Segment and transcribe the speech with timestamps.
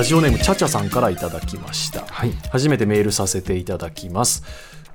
[0.00, 2.32] ラジオネームちゃちゃさんからいただきました、はい。
[2.48, 4.44] 初めてメールさせていただきます。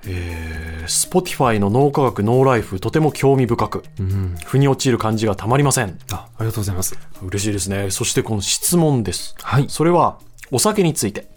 [0.08, 4.36] えー、Spotify の脳科学ノーライフとても興味深く、うん。
[4.44, 6.00] 腑に落ちる感じがたまりません。
[6.12, 6.98] あありがとうございます。
[7.22, 7.92] 嬉しいですね。
[7.92, 9.36] そしてこの質問です。
[9.44, 9.68] はい。
[9.70, 10.18] それは
[10.50, 11.28] お酒について。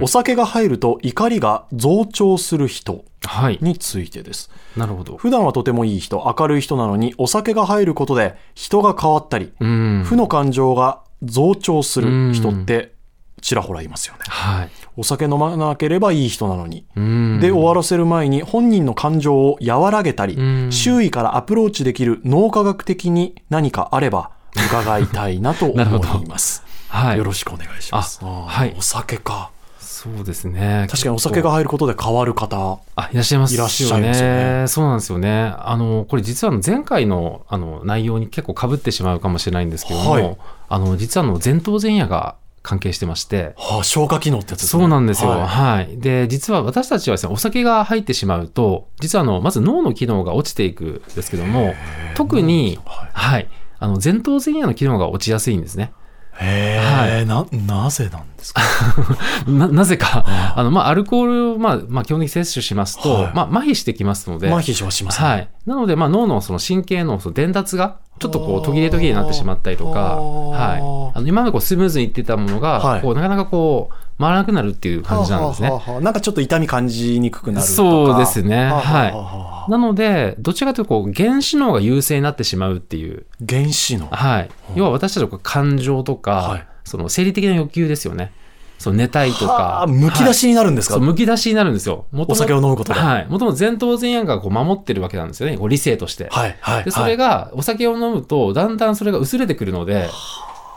[0.00, 3.60] お酒が入ると怒りが増長する人はい。
[3.62, 4.50] についてです。
[4.76, 5.16] なるほど。
[5.18, 10.02] 普段はとてもいい人明るい人なのにお酒が入ることで人が変わったりうん。
[10.04, 12.94] 負の感情が増長する人って
[13.40, 14.20] ちらほらいますよね。
[14.28, 14.70] はい。
[14.96, 16.84] お酒飲まなければいい人なのに。
[16.96, 17.40] うん。
[17.40, 20.72] で終わらせる前に本人の感情を和らげたりうん。
[20.72, 25.82] 周囲からアプローチできる脳科学的に何かあれば 伺いたいなと思
[26.22, 26.64] います。
[26.88, 27.18] はい。
[27.18, 28.20] よろしくお願いします。
[28.24, 28.74] はい。
[28.76, 29.50] お酒か
[29.98, 30.86] そうですね。
[30.88, 34.64] 確かにお酒が入ることで変わる方あいらっしゃいますいらっしゃいますよね。
[34.68, 35.52] そうなんですよね。
[35.58, 40.36] あのこれ実は前回のあの内容に結構かぶってしまうかもしれないんですけども、はい。
[40.68, 43.54] あの実はあの前頭前野が関係してまして。
[43.56, 44.82] はあ、消化機能ってやつですね。
[44.82, 45.30] そうなんですよ。
[45.30, 45.94] ははい。
[45.94, 46.00] い。
[46.00, 51.74] で、実は私たちはですね、お酒が入ってしまうと、実はあの、まず脳の機能が落ちていくんですけども、
[52.14, 53.08] 特に、はい。
[53.12, 53.48] はい。
[53.80, 55.92] あの、前頭前野の機能が落ちやすいんですね。
[56.40, 58.62] へえ、な、なぜなんですか？
[59.48, 60.24] な、なぜか、
[60.56, 63.32] あの、まあ、アルコールを、まあ、まあ、基本的に摂取しますと、はい。
[63.34, 65.28] まあ、麻痺してきますので、麻痺しますね。
[65.28, 65.48] はい。
[65.66, 71.18] なので、まあ、脳のその神経のその伝達が、ちょっとこう途切れ途切れになってしまったりとか、はい。
[71.18, 73.02] あの今までこうスムーズにいってたものが、はい。
[73.02, 75.70] こうなかなかこう回らなくなるっていう感じなんですね。
[75.70, 77.76] はあはなんかちょっと痛み感じにくくなるとか。
[77.76, 78.66] そうですね。
[78.66, 79.70] はあはあはいはあ。
[79.70, 84.50] なので、どちらかというとこう原子脳が優勢になってしまうっていう、原子のはい。
[84.74, 86.66] 要は私たちの感情とか、はい。
[86.84, 88.32] その生理的な欲求ですよね。
[88.78, 89.86] そう寝たいとはかあ。
[89.86, 92.06] むき出しになるんですか、そう、むき出しになるんですよ。
[92.12, 93.26] もともとお酒を飲むことではい。
[93.28, 95.58] もともと前頭前野がこう守ってるわけなんですよね。
[95.58, 96.28] こう理性として。
[96.30, 100.08] はいはいで、それが、お酒を飲むと、だんだんそれが薄れてくるので、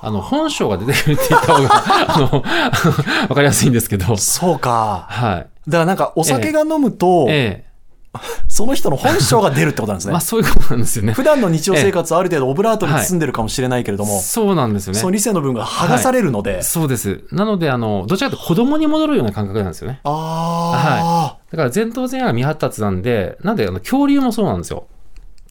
[0.01, 1.69] あの、本性が出てくるって言った方が、
[2.15, 2.43] あの、
[3.29, 4.17] わかりやすいんですけど。
[4.17, 5.47] そうかはい。
[5.67, 7.65] だからなんかお酒が飲むと、え
[8.49, 10.09] その人の本性が出るってことなんですえ。
[10.09, 11.13] ねまあ、そういうことなんですよね。
[11.13, 14.99] 普段の日常生活はある程度オブラートに包んでるかもしれないけれども、そうなんですよね。
[14.99, 17.23] その理性の部分が剥がされるので、そうです。
[17.31, 20.01] なので、あの、どちらかというと子供に戻るような感覚なんですよね。
[20.03, 24.87] あだから前頭前野が未発達なんで、なんで、あの、恐竜もそうなんですよ。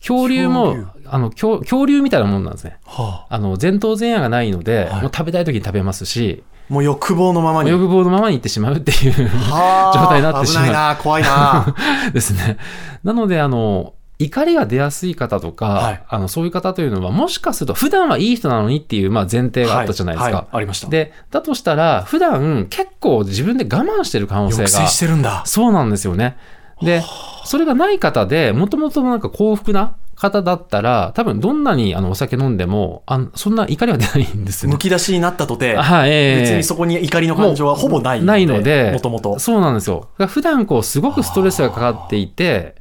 [0.00, 2.78] 恐竜も、恐竜あの恐、恐竜みたいなもんなんですね。
[2.87, 7.70] あ、はあ、あの、前頭前野がないので、はいもう食べたい時に食べますし、もう欲望のままに。
[7.70, 11.75] 欲望のままに行ってしまうっていうはあ状態になってしまう危ないな、怖いな。
[12.14, 12.56] ですね。
[13.03, 20.25] なので、あの、怒りが出やすい方とか、はいあのそういう方というのは、もしかすると、普段はいい人なのにっていう、まあ、前提があったじゃないですか。
[20.26, 20.88] はいはいありました。
[20.88, 24.69] で、だとしたら、普段結構自分で我慢してる可能性が。
[24.69, 25.42] 抑制してるんだ。
[25.47, 26.36] そうなんですよね。
[26.82, 27.03] で、
[27.44, 34.78] それがない方で、もともとなんか幸福な方だったら、多分どんなにあのお酒飲んでも、あそんな怒りは出ないんですねむ。
[34.78, 39.38] き出しになったとて、はい、ええ別にそこに怒りの感情はほぼないないので、もともと。
[39.38, 40.09] そうなんですよ。
[40.28, 42.75] 普段こう、すごくストレスがかかっていて、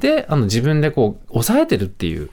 [0.00, 2.30] で、あの自分でこう、抑えてるっていう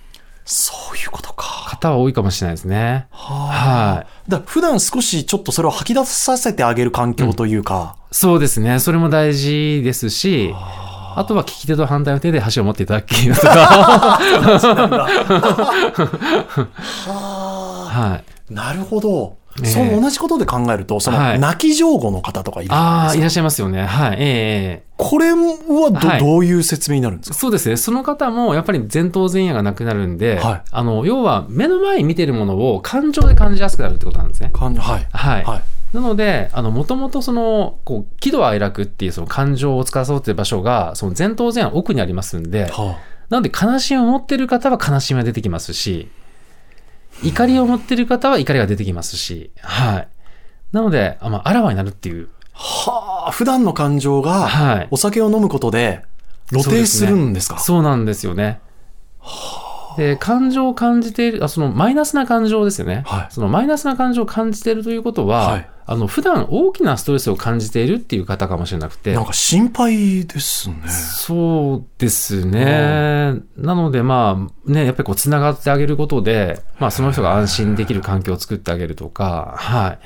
[0.48, 1.66] そういうことか。
[1.68, 3.08] 方は多いかもしれないですね。
[3.12, 4.32] ははい。
[4.32, 8.80] だから普段少しちょっとそれを吐き出させてあげる環境というか、そうですね。
[8.80, 10.54] それも大事ですし、
[11.20, 13.50] あとは利き手と反対の手で箸を持っていただきとか。
[17.08, 18.24] ははい。
[18.52, 19.38] あ、なるほど。
[19.60, 23.30] ええその同じことで考えると、そのはい泣き上戸の方とかいるじゃああ、いらっないですか。
[23.32, 23.84] しゃいますよね。
[23.86, 24.12] はい。
[24.14, 25.38] ええええこれは
[25.92, 27.36] ど,、はいどういう説明になるんですか？
[27.38, 27.78] そうですね。
[27.78, 34.52] その方もやっぱり前頭前野がなくなるんで、はいあの、要は目の前に見てるものを感情で感じやすくなるってことなんですね。
[34.54, 35.08] 感情はい。
[35.12, 35.44] はい。
[35.44, 35.62] はい。
[35.94, 42.98] なので、あの、もともとその、こう、喜怒哀楽っていうその感情を司っている場所が、その前頭前野奥にありますんで、は
[43.30, 46.10] なので悲しみを持ってる方は悲しみが出てきますし、
[47.24, 50.08] 怒りを持ってる方は怒りが出てきますし、はい。
[50.72, 52.30] なので、あまあ、あらわになるっていう。
[52.54, 54.88] あ、はあ、普段の感情がはい。
[54.92, 56.04] お酒を飲むことで
[56.50, 57.60] 露呈するんですか？
[57.60, 58.60] そうなんですよね。
[59.98, 63.04] で、感情を感じている、あそのマイナスな感情ですよね。
[63.06, 69.14] はいそのマイナスな感情を感じているということは、はいあの、普段大きなストレスを感じているっていう方かもしれなくて。
[69.14, 70.76] なんか心配ですね。
[70.90, 73.36] そうですね。
[73.56, 80.00] なので、まあ、ね、やっぱりこう、つながってあげることで、まあ、その人が安心できる環境を作ってあげるとか、はい。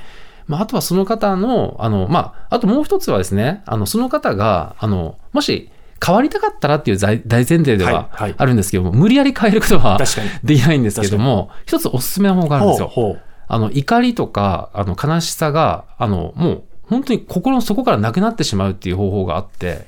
[0.46, 5.72] まあ、あとはその方の、あの、まあ、あともう一つはですね、あの、その方が、あの、もし、
[6.04, 10.00] 変わりたかったらっていう大大前提ではいははいあるんですけども、無理やり変えることは。
[10.44, 12.88] できないんですけども、一つおすすめの方があるんですよ。
[12.88, 13.22] ほうほう
[13.54, 19.86] あの、怒りとか、あの、悲しさが、あの、もう、本当に心の底からなくなってしまうっていう方法があって、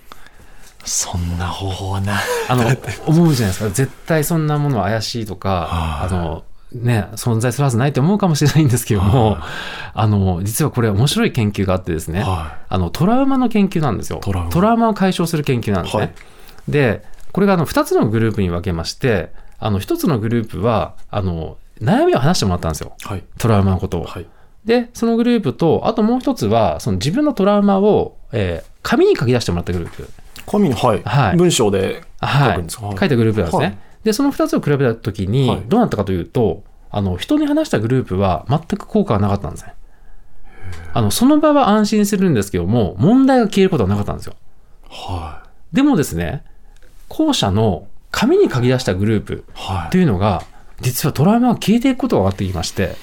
[0.83, 2.19] そんな方法はな。
[2.49, 2.65] あの、
[3.05, 3.69] 思うじゃないですか。
[3.69, 6.43] 絶対そんなものは怪しいとか、はいあの、
[6.73, 9.37] ね、存在するはずないと思うかもしれないんですけども、
[9.93, 14.19] あの、実はこれ面白い研究があってですね、はあの、トラウマの研究なんですよ。
[14.19, 16.03] トラウマを解消する研究なんですね。
[16.03, 16.13] はい
[16.67, 22.93] で、これがあの、2つのグループに分けまして、あの、1つのグループは、あの、悩みを話してもらったんですよ。
[23.01, 23.07] い。
[23.07, 23.23] はい。
[23.37, 24.03] トラウマのことを。
[24.03, 24.25] はい。
[24.65, 30.09] で、そのグループと、あともう一つは、その自分のトラウマを、えー紙に書き出してもらったグループ。
[30.45, 31.01] 紙に、はい。
[31.05, 32.55] はい文章で書はい。
[32.57, 33.65] くんですか、はい書いたグループなんですね。
[33.65, 39.73] はいで、その二つを比べたときにはい、どうなったかというと、あの、人に話したグループは全く効果がなかったんですね。
[40.93, 44.33] あの、その場は安心するんですけども、問題が消えることはなかったんですよ。
[44.89, 46.43] はでもですね、
[47.07, 49.45] 後者の紙に書き出したグループ
[49.89, 49.97] と。
[49.97, 50.43] いうのが、
[50.83, 52.95] 実はトラウマが消えていくことが分かってきまして、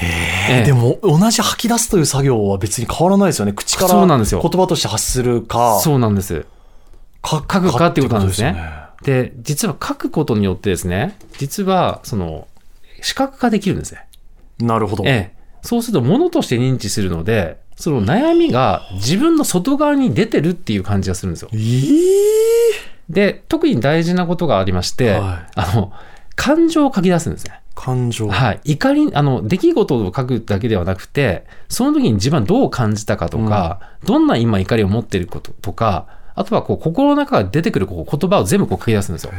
[0.00, 3.52] ええでも、同じ吐き出すという作業は別に変わらないですよね。
[3.52, 6.46] 口からそうなんですよ言葉として発するか、そうなんです。
[7.24, 8.56] 書書くかっていうことなんですね
[9.02, 12.46] で、実は書くことによってですね、実は、その、
[13.00, 13.98] 視覚化できるんですね。
[13.98, 14.08] とで
[14.58, 15.04] すねなるほど。
[15.06, 15.38] ええ。
[15.62, 21.48] そうすると、ものとして認知するので、その悩みが自分の外側に出てるっていう感じがするんですよ。
[21.52, 25.92] えーで、特に大事なことがありまして、はいあの、
[26.38, 27.60] 感情を書き出すんですね。
[27.74, 28.28] 感情。
[28.28, 28.60] はい。
[28.62, 36.06] 怒り、あの、出来事を書くだけではなくて、その時に自分はどう感じたかとか、どんな今怒りを持っていることとか、
[36.36, 39.32] あとはこう、心の中から出てくるこう言葉を全部こう書き出すんですよ。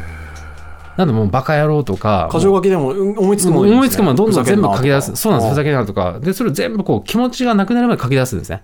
[0.98, 5.16] なんでもうバカ野郎とか、箇条書きでもうん思いつくもんね思いつくものどんどん全部書き出す。
[5.16, 5.51] そうなんです。
[5.54, 6.19] ふざけけんなとか。
[6.19, 8.63] で、それを全部こう気持ちがなくなるまで書き出すんですね。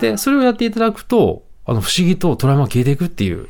[0.00, 3.48] で、それをやっていただくと、あの、不思議とトラウマが消えていくっていう。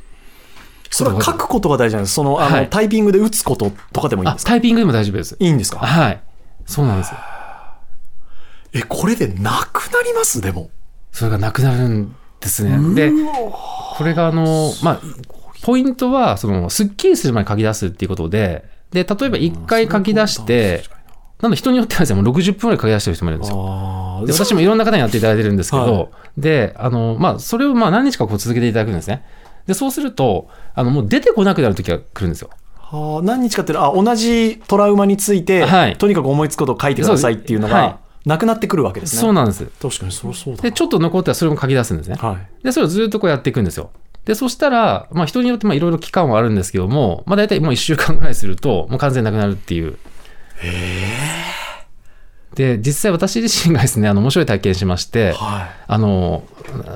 [0.91, 2.15] それは書くことが大事なんです。
[2.15, 4.51] その、あの、はいタイピングで打つこととかでもいいんあで、すか？
[4.51, 5.37] タイピングでも大丈夫です。
[5.39, 5.79] いいんですか？
[5.79, 6.21] はい。
[6.67, 7.13] そうなんです。
[8.73, 10.41] え、これでなくなります？
[10.41, 10.71] でも。
[11.13, 12.95] それがなくなるんですね。
[12.95, 15.01] で、これがあの、まあ、
[15.63, 20.85] ポイントは、その、スッキリするまで書き出すっていうことで、で、例えば一回書き出して、
[21.41, 23.67] なんで人によってはですね、もう60分ぐらい書き出してる人もいるんですよ。
[23.67, 29.25] あで私もいろんな方にやっていただいてるんですけど、はで、あの、まあ、それをまあ何日かこう続けていただくんですね。
[29.67, 32.51] で、そうすると、あの、もう出てこなくなる時が来るんですよ。
[32.77, 39.23] はあ、何日かっていうのはあ、同じトラウマについて、はいとにかく思いつくことを書いてくださいっていうのが、はいなくなってくるわけですね。
[39.23, 39.65] そうなんです。
[39.81, 40.63] 確かにそりゃそうだ。
[40.63, 42.17] で、ちょっと残ったらそれも書き出すんですね。
[42.17, 42.65] はい。
[42.65, 43.91] で、それをずっとこうやっていくんですよ。
[44.27, 49.97] で、そしたら、まあ人によってまあいろいろ期間はあるんですけども、まあ大体もう1週間ぐらいすると、もう完全になくなるっていう。
[52.55, 55.71] で、実際私自身がですね、あの、面白い体験しまして、はい。
[55.87, 56.43] あの、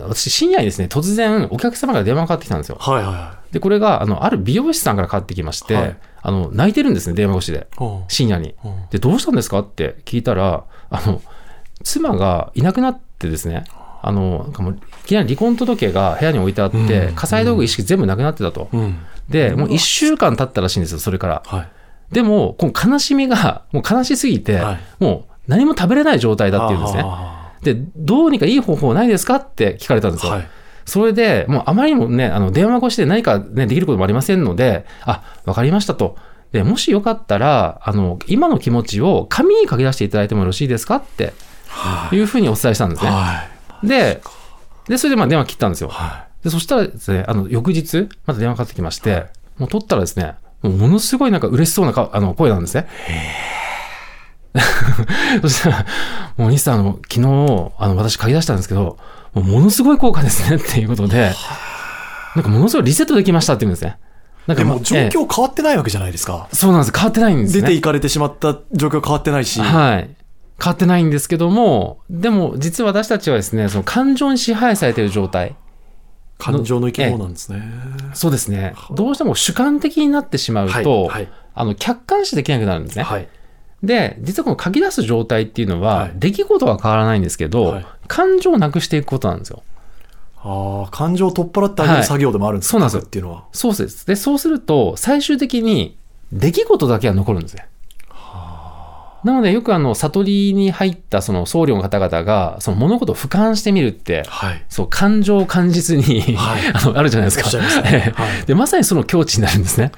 [0.09, 2.77] 私深夜にですね、突然お客様から電話がかかってきたんですよ。
[2.81, 5.97] はいはで、これが、あの、ある美容師さんからかかってきまして、はい
[6.27, 7.69] あの、泣いてるんですね、電話越しで。
[8.09, 8.55] 深夜に。
[8.91, 11.21] で、どうしたんですかって聞いたら、あの、
[11.83, 13.65] 妻がいなくなってですね、
[14.03, 18.69] あの、なんかもういきなり離婚届が部屋に置いてあって、うん火災道具一式全部なくなってたと。
[18.73, 18.97] うん。
[19.29, 21.43] で、もう一週間経ったらしいんですよ、それから。
[21.45, 21.69] はい。
[22.15, 27.03] でも、この悲しみが、もう悲しすぎて、はいもう何も食べれない状態だっていうんですね。
[27.03, 30.33] はで、どうにかいい方法ないですかって聞かれたんですよ。
[30.33, 30.49] あはい。
[30.85, 36.17] それで、もうあまりにもね、あの、電話越しで何かね、できることもありませんので、あ、わかりましたと。
[36.53, 41.33] で、もしよかったら、あの、今の気持ちを紙に書き出していただいてもよろしいですかって
[42.13, 43.11] いうふうにお伝えしたんですね。
[43.11, 43.45] は
[43.83, 43.89] い。
[43.89, 44.21] で、
[44.89, 45.89] で、それでまあ電話切ったんですよ。
[45.89, 52.87] はで、そしたらですね、あの、翌日、また電話かかってきまして、もう取ったらですね、もうものすごいなんか嬉しそうなかあの声なんですね。
[55.43, 55.87] そしたら、
[56.37, 58.99] もう西さん、あの、昨日、あの、私書き出したんですけど、
[59.35, 61.33] もうものすごい効果ですねっていうことで、
[62.37, 63.99] なんかものすごいリセットできましたって言うんですね。
[64.47, 64.61] なんい。
[64.61, 66.49] でかも状え況変わってないわけじゃないですか。
[66.53, 66.93] えそうなんです。
[66.95, 67.61] 変わってないんですね。
[67.63, 69.61] 出て行かれてしまった状況変わってないし。
[69.61, 70.11] はい。
[70.63, 75.57] 変わってないんですけども、でも実は私たちはですね、その感情に支配されている状態。
[76.39, 77.63] 感情の生き物なんですね。
[78.13, 78.75] そうですね。
[78.93, 81.29] どうしても主観的になってしまうと、はい。
[81.55, 83.05] あの、客観視できなくなるんですね。
[83.05, 83.29] はい。
[83.85, 89.63] で、実はこの書き出す状態っていうのは、はい出来事は変わらないんですけど、はい感情をなくしていくことなんですよ。
[90.43, 93.45] ああ、感情を取っ払ってあげはいる作業でもあるんですか、そうなんですっていうのは。
[93.53, 94.07] そうです。
[94.07, 95.97] で、そうすると、最終的に
[96.33, 97.67] 出来事だけは残るんですね。
[99.25, 104.63] なので、よくあの、悟りに入ったその僧侶の方々が、その物事を俯瞰してみるって、はい。
[104.69, 107.49] そう、感情を感じずに、はい あの、あるじゃないですか。
[108.19, 109.93] ま で、まさにその境地になるんですね。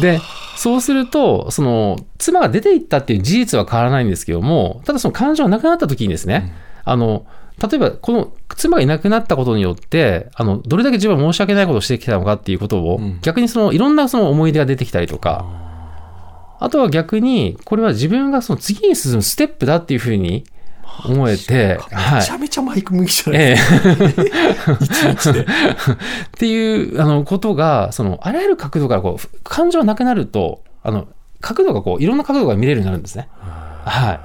[0.00, 0.18] で、
[0.58, 6.52] そうすると、その、妻が出ていったっていう事実は変わらないんですけども、ただその感情がなくなった時にですね、
[6.84, 7.26] あの、
[7.62, 13.18] 例えば、この妻がいなくなったことによって、あの、どれだけ自分は申し訳ないことをしてきたのかっていうことを、うん。
[13.22, 15.46] 逆にその、いろんなその思い出が出てきたりとか、
[16.58, 20.44] あとは逆に、これは自分がその次に進むステップだっていうふうに
[21.04, 22.30] 思えて、はいめち。
[22.32, 24.78] ゃめちゃマイク向きじゃないでええすか。
[24.80, 25.40] 一日で。
[25.40, 25.46] っ
[26.32, 31.08] ていうあのことが、そのあらゆる角度からこうふ感情がなくなると、あの
[31.40, 33.28] 角度がこう、いろんな角度が見れるようになるんですね。
[33.84, 34.20] はい。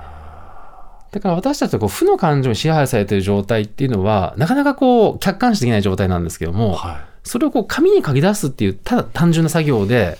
[1.13, 6.95] だから私たちはこう負の感情に支配されている状態っていうのは、なかなかこう、客観視できない状態なんですけども、はい。
[7.23, 10.17] それをこう、紙に書き出すっていう、ただ単純な作業で、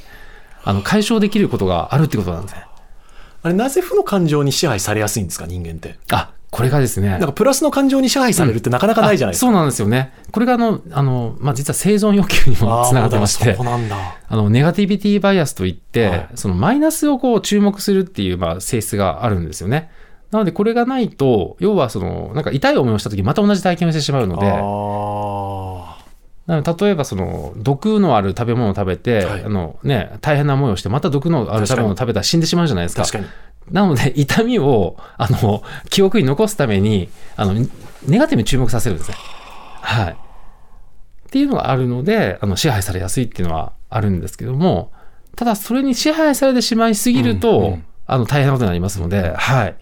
[0.63, 2.65] あの、解消できることがあるってことなんですね。
[3.41, 5.98] あれ、なぜ負の感情に支配されやすいんですか、人間って。
[6.12, 7.10] あ、これがですね。
[7.10, 9.48] なんかプラスの感情に支配されるってなかなかないじゃないですか。
[9.48, 10.13] あそうなんですよね。
[10.31, 14.19] これがあの、あの、まあ、実は生存欲求にもつながってましてそこ、なんだ。
[14.27, 19.89] あの、ネガティビティバイアスといって、はいそのマイナスをこう注目するっていう、まあ、性質があるんですよね。
[20.29, 25.98] なので、これがないと、要はその、なんか痛い思いをした時また同じ体験をしてしまうので、あ
[26.45, 33.05] なので例えばその、毒のある食べ物を食べて、はいあのね、大変な思いをして、また毒のある食べ物を食べたら死んでしまうじゃないですか。
[33.72, 39.17] なので、 痛みを、あの、記憶に残すために、あの、ネガティブに注目させるんですね。
[39.82, 40.12] はい。
[40.12, 40.15] っ
[41.32, 44.91] ていうのがあるので、あの、支配されやすいっていうのはあるんですけども、
[45.36, 49.75] ただ、それに支配されてしまいすぎると、うんうんあの、大変なことになりますので、はい。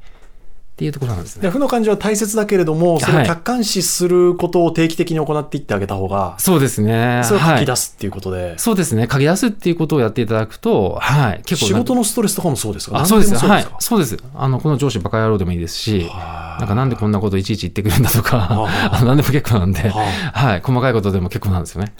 [0.82, 1.44] っていうところなんですね。
[1.44, 7.22] で負の感情は大切だけれども、それをはい客観視することを定期的に行っていってあげた方が、そうですね。
[7.24, 9.08] それを書はいき出すっていうことで、そうですね。
[9.10, 11.42] 書き出すっていうことをやっていただくと、はい。
[11.46, 13.00] 結構仕事のストレスとかもそうですか？
[13.00, 13.36] あ、そうです。
[13.36, 13.68] はい。
[13.80, 14.18] そうです。
[14.34, 20.00] あの、この上司バカ野郎でもいいですし、はなんかなんでこんなこといちいち言ってくるんだとか、あ あの何でも結構なんで、は
[20.34, 21.94] はい、細かいことでも結構なんですよね。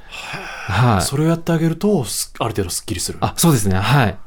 [0.68, 1.02] はい。
[1.04, 3.20] それをやってあげると、すある程度スッキリする。
[3.22, 3.78] あ、そうですね。
[3.78, 4.18] はい。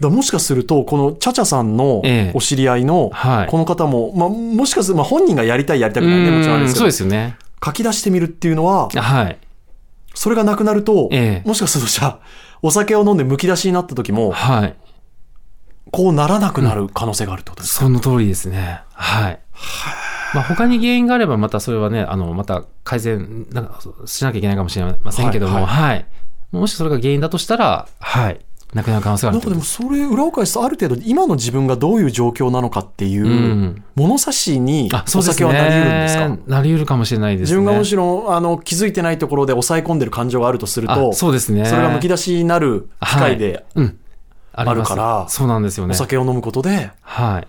[0.00, 7.36] らもしかすると、このチャチャさんのええお知り合いの、はいこの方も、まあ、もしかすると、まあ、本人がやりたい、やりたくないね、もちろんあれですけどそうですよね。
[7.64, 9.38] 書き出してみるっていうのは、はい。
[10.14, 12.18] それがなくなると、ええもしかするとじゃあ、
[12.62, 14.76] お酒を飲んでむき出しになった時も、はい。
[15.90, 18.82] こうならなくなる可能性があるってことですか、その通りですね。
[18.92, 19.40] はい。
[20.34, 26.06] まあ、他に原因があれば、またそれはね、あの、また改善なんかしなきゃいけないかもしれませんけども、はいはい。
[26.52, 28.40] もしそれが原因だとしたら、はい。
[28.74, 35.22] なくなる可能性があなんかでもそれ、裏を返すと、ある程度、今の自分がどういう状況なのかっていう、うん物差しにあ、そお。
[35.22, 36.38] 酒はなり得るんですか？
[36.46, 37.56] なり得るかもしれないですね。
[37.56, 41.64] 自分がむしろあの気づいてないところで抑え込んでる感情があるとすると、あそうですね。
[41.64, 43.98] それがむき出しになる機会で、うん。
[44.52, 45.92] ありますあるからそうなんですよね。
[45.92, 47.48] お酒を飲むことで、はい。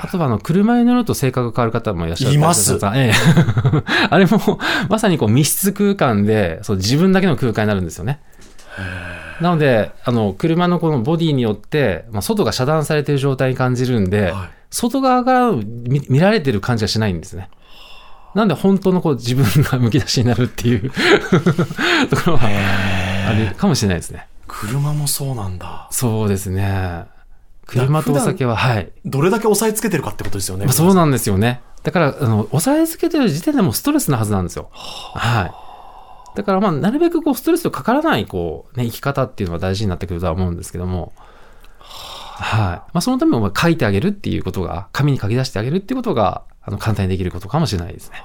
[0.00, 3.12] あとは、あの、車に乗ると性格が変わる方もいらっしゃるいますええ。
[4.10, 4.38] あれも、
[4.88, 8.20] まさにこう密室空間で、そう自分だけの空間になるんですよね。
[9.40, 17.48] なので、あの、車のこのボディによって、まあ、外が遮断されている状態に感じるんで、はい外側から見見られてる感じがしないんですね。
[18.34, 20.90] なんで本当のこう自分がむき出しになるっていう
[22.10, 22.48] ところは
[23.28, 24.26] あるかもしれないですね。
[24.46, 25.88] 車もそうなんだ。
[25.90, 27.04] そうですね。
[27.66, 28.90] 車とお酒は、はい。
[29.04, 30.64] どれだけ抑えつけてるかってことですよね。
[30.64, 31.60] まあ、そうなんですよね。
[31.82, 34.70] だから、あの、押さえつけてる時点でもうストレスなはずなんですよ。
[34.72, 35.67] はい。
[36.38, 41.12] だから、まあ、なるべくこう、ストレスとかからない、こう、ね、生き方っていうのが大事になってくるとは思うんですけども、
[41.80, 42.60] はい。
[42.60, 48.22] まあ、そのためにも書いてあげるっていうことが、紙に書き出してあげるっていうことが、あの、簡単にできることかもしれないですね。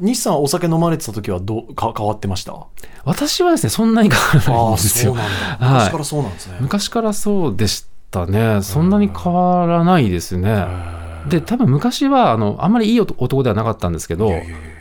[0.00, 2.54] 西さんはお酒飲まれてた時はどうか変わってました？
[3.04, 5.14] 私はですね、そんなに変わらないんですよ。
[5.60, 6.56] 昔からそうなんですね。
[6.60, 8.62] 昔からそうでしたね。
[8.62, 10.64] そんなに変わらないですね。
[11.28, 14.32] で、多分昔は、あの、あんまりいい男ではなかったんですけど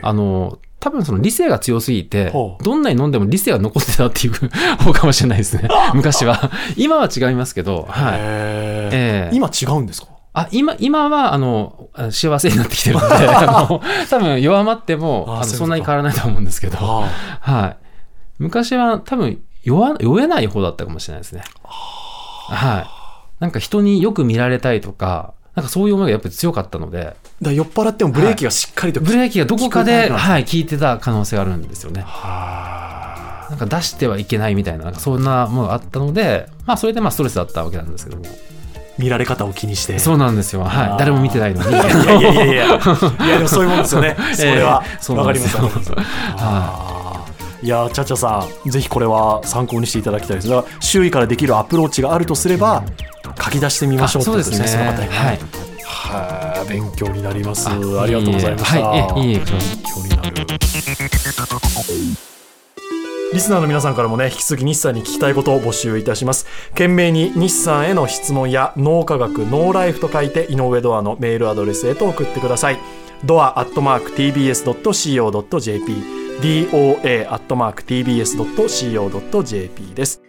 [0.02, 4.34] あの、多分その理性が強すぎてどんなに飲んでも理性が残ってたっていう
[4.80, 5.68] 方かもしれないですね。
[5.94, 6.52] 昔は。
[6.78, 8.14] 今は違いますけど、はい。
[8.14, 10.08] へええー今違うんですか？
[10.32, 17.10] あ、今、今は、あの、幸せになってきてるので、 あの、多分弱まっても、あのあそんなに変わらないと思うんですけど、あ
[17.42, 17.78] はい。
[18.38, 21.42] 昔は多分弱、酔えない方だったかもしれないですね。
[21.64, 22.86] はい。
[23.40, 32.04] なんか人によく見られたいとか、なんかそういう思いがやっぱり強かったので、だ酔っ払ってもブレーキがしっかりと、ブレーキがどこかで、はい、効いてた可能性があるんですよね。
[32.06, 38.26] はなんか出してはいけないみたいな、なんかそんなものがあったので、まあそれでまあストレスだったわけなんですけども。
[38.26, 38.28] い
[39.00, 39.98] 見られ方を気にして。
[39.98, 40.64] そうなんですよ。
[40.64, 41.00] はい。
[41.00, 41.70] 誰も見てないのに。
[41.70, 42.66] いやいやいやいやいや、
[43.26, 44.16] いやでもそういうもんですよね。
[44.36, 44.98] それはええ。
[45.00, 45.56] そうわかります。
[45.58, 45.94] わかります
[46.38, 50.50] あーいやー、チャチャさん、ぜひこれは参考にしていただきたいです。
[50.80, 52.84] 周囲からできるアプローチがあるとすれば、
[53.38, 54.78] 書き出してみましょうってことですね。
[54.78, 55.40] はい。
[55.84, 57.70] はい、勉強になります。
[57.70, 58.82] ありがとうございました。
[58.88, 59.00] はい。
[59.00, 59.56] ええいい勉強
[60.04, 60.34] になる。
[63.32, 66.48] リスナーの皆さんからもね、引き続き日産に聞きたいことを募集いたします。
[66.70, 72.80] 懸命に日産への質問や脳科学、ノーライフと書いて、井上ドアのメールアドレスへと送ってください。
[73.24, 75.94] ドアアットマーク tbs.co.jp、
[76.42, 78.74] doa アットマーク tbs.co.jp
[79.94, 80.29] です。